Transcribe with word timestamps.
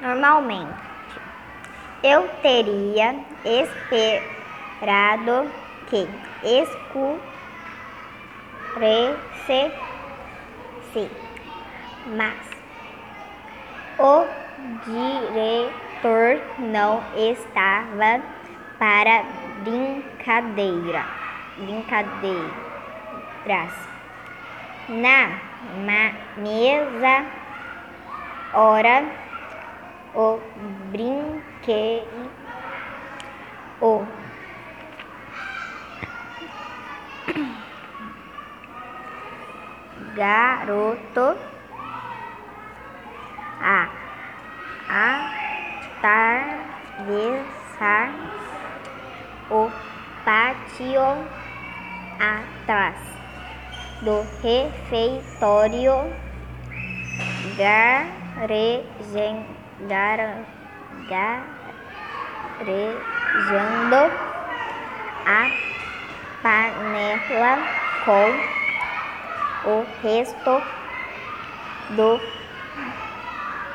normalmente. 0.00 0.72
Eu 2.02 2.28
teria 2.42 3.14
esperado 3.44 5.48
que 5.88 6.08
escurecesse, 6.42 7.22
mas 12.14 12.34
o 13.98 14.26
diretor 14.84 16.42
não 16.58 17.02
estava 17.16 18.20
para 18.78 19.24
brincadeira, 19.64 21.06
brincadeiras. 21.56 22.52
Na 24.88 25.38
mesa, 26.36 27.24
ora, 28.52 29.23
o 30.14 30.40
brinquedo, 30.90 32.30
o 33.80 34.06
garoto, 40.14 41.36
a 43.60 43.88
atravessar 46.98 48.12
o 49.50 49.70
pátio 50.24 51.02
atrás 52.20 52.96
do 54.02 54.24
refeitório, 54.42 55.94
garejen, 57.56 59.44
gar, 59.88 60.18
garejando 62.58 62.82
a 65.26 65.50
panela 66.42 67.58
com 68.04 68.26
o 69.70 69.86
resto 70.02 70.62
do 71.90 72.20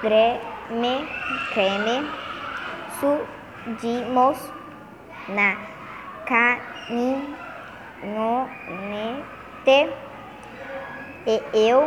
creme, 0.02 1.08
creme 1.54 1.98
subimos 3.00 4.38
na 5.30 5.58
caminhonete 6.26 7.10
e 11.28 11.44
eu 11.54 11.80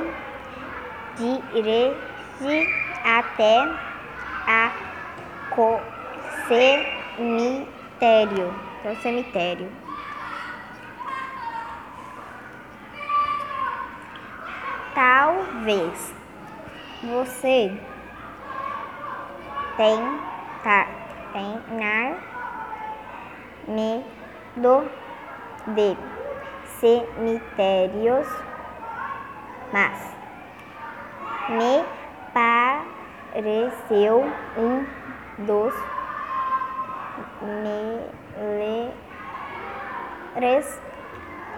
dirigi 1.16 2.66
até 3.04 3.91
a 4.46 4.72
co 5.50 5.80
cemitério, 6.48 8.54
o 8.84 8.96
cemitério. 8.96 9.70
Talvez 14.94 16.14
você 17.02 17.78
tenha, 19.76 20.86
tenha 21.32 22.16
medo 23.68 24.90
de 25.68 25.96
cemitérios, 26.80 28.26
mas 29.72 30.16
me 31.48 31.84
pareceu 33.32 34.30
um 34.58 34.84
dos 35.46 35.72
melhores 40.34 40.80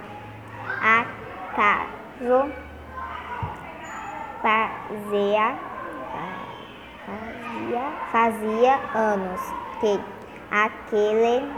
acaso 0.82 2.52
fazia, 4.42 5.58
fazia, 7.06 7.86
fazia 8.12 8.80
anos 8.94 9.42
que 9.80 10.00
aquele 10.52 11.52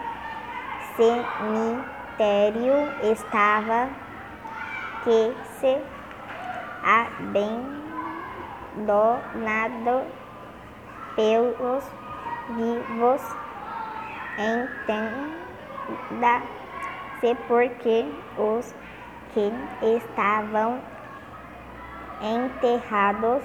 cemitério 0.95 2.75
estava 3.03 3.89
que 5.03 5.35
se 5.59 5.81
abandonado 8.75 9.95
pelos 11.17 11.83
vivos. 12.55 13.21
Entenda-se 14.37 15.35
porque 17.47 18.05
os 18.37 18.75
que 19.33 19.51
estavam 19.81 20.79
enterrados 22.21 23.43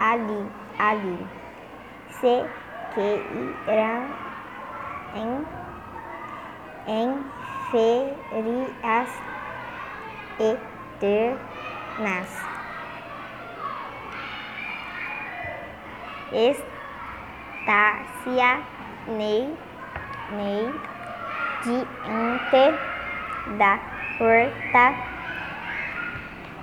ali, 0.00 0.50
ali 0.78 1.28
se 2.08 2.46
queiram 2.94 4.08
em, 5.14 5.46
em 6.86 7.24
férias 7.70 9.10
eternas. 10.40 12.46
Estácia 16.32 16.75
Ney, 19.08 19.56
Ney 20.30 20.72
diante 21.64 22.64
da 23.58 23.78
porta 24.18 24.94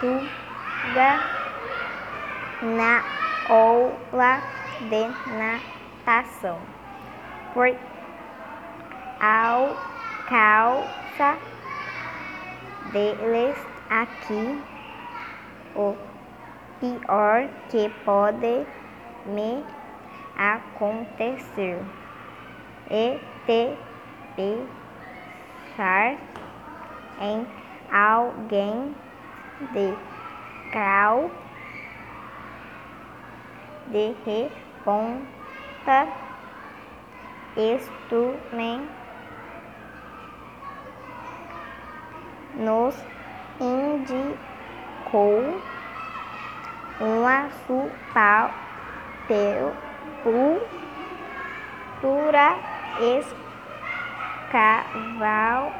tuga 0.00 1.20
na 2.62 3.02
aula 3.48 4.40
de 4.80 5.08
natação. 5.36 6.58
Por 7.52 7.74
ao 9.20 9.76
causa 10.28 11.49
deles 12.92 13.56
aqui. 13.88 14.62
O 15.74 15.94
pior 16.80 17.48
que 17.68 17.88
pode 18.04 18.66
me 19.26 19.64
acontecer. 20.36 21.78
É 22.88 23.18
te 23.46 23.76
pensar 24.34 26.16
em 27.20 27.46
alguém 27.92 28.94
de 29.72 29.96
grau 30.72 31.30
de 33.88 34.14
reponta. 34.24 36.08
Instrumento 37.56 38.99
nos 42.60 42.94
indicou 43.58 45.42
uma 47.00 47.48
sepultura 52.00 52.56
escavada 54.50 55.78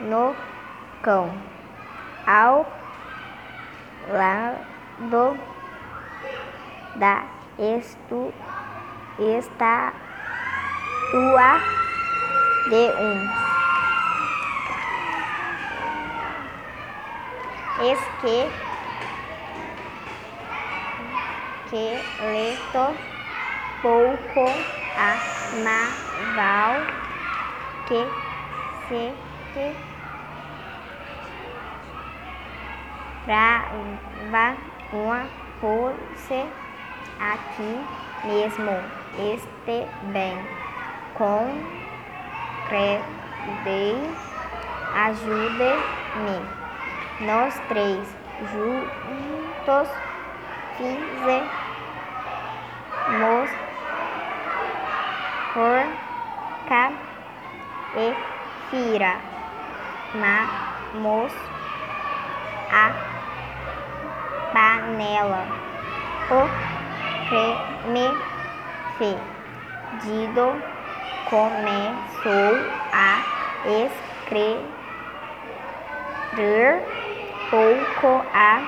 no 0.00 0.34
cão. 1.02 1.30
Ao 2.26 2.66
lado 4.10 5.38
da 6.96 7.22
estu, 7.58 8.32
estátua 9.18 9.88
de 12.68 12.90
um 13.02 13.47
esqueleto 21.70 22.84
pouco 23.82 24.44
amável 24.96 26.86
que 27.86 28.00
se 28.88 29.02
trava 33.24 34.56
uma 34.92 35.26
força 35.60 36.40
aqui 37.20 37.72
mesmo. 38.24 38.76
Este 39.18 39.86
bem 40.12 40.38
concretei 41.14 41.58
ajude-me 44.94 46.57
nós 47.20 47.60
três 47.68 48.06
juntos 48.52 49.88
fizemos 50.76 51.48
forca 55.52 56.92
e 57.96 58.14
fira, 58.70 59.16
mas 60.14 60.48
a 62.70 62.92
panela, 64.52 65.44
o 66.30 66.40
creme 67.28 68.08
fedido 68.98 70.46
começou 71.28 72.52
a 72.92 73.22
escrever 73.66 74.68
pouco 77.50 78.22
a 78.34 78.60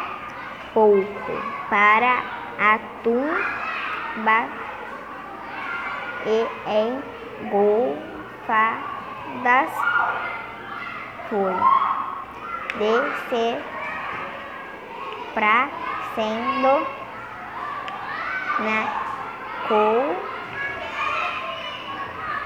pouco 0.72 1.32
para 1.68 2.22
a 2.58 2.78
tumba 3.02 4.48
e 6.26 6.46
engolfadas 7.42 8.10
foi. 11.28 11.54
Descer 12.78 13.60
pra 15.34 15.68
sendo 16.14 16.86
na 18.60 18.80
cor 19.66 20.30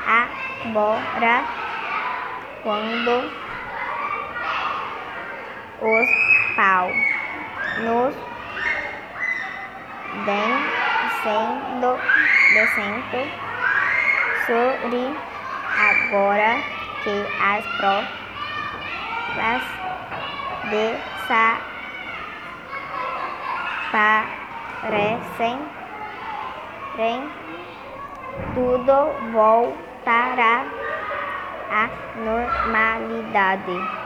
agora 0.07 1.45
quando 2.63 3.31
os 5.83 6.24
pau 6.57 6.91
nos 7.83 8.15
descendo, 10.25 11.99
descendo 12.55 13.21
sobre 14.47 15.03
agora 15.79 16.51
que 17.03 17.17
as 17.43 17.65
provas 17.79 18.15
desaparecem, 24.71 25.59
tudo 28.55 28.97
voltará 29.33 30.65
à 31.71 31.89
normalidade. 32.17 34.04